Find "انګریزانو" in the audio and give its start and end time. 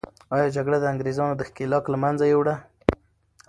0.93-1.37